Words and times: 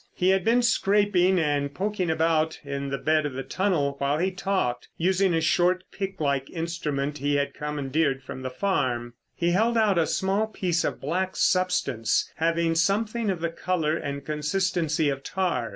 He 0.15 0.29
had 0.29 0.43
been 0.43 0.63
scraping 0.63 1.37
and 1.39 1.75
poking 1.75 2.09
about 2.09 2.59
in 2.63 2.89
the 2.89 2.97
bed 2.97 3.27
of 3.27 3.33
the 3.33 3.43
tunnel 3.43 3.97
while 3.99 4.17
he 4.17 4.31
talked, 4.31 4.87
using 4.97 5.31
a 5.35 5.41
short, 5.41 5.83
pick 5.91 6.19
like 6.19 6.49
instrument 6.49 7.19
he 7.19 7.35
had 7.35 7.53
commandeered 7.53 8.23
from 8.23 8.41
the 8.41 8.49
farm. 8.49 9.13
He 9.35 9.51
held 9.51 9.77
out 9.77 9.99
a 9.99 10.07
small 10.07 10.47
piece 10.47 10.83
of 10.83 10.99
black 10.99 11.35
substance 11.35 12.31
having 12.37 12.73
something 12.73 13.29
of 13.29 13.41
the 13.41 13.51
colour 13.51 13.95
and 13.95 14.25
consistency 14.25 15.07
of 15.09 15.21
tar. 15.23 15.69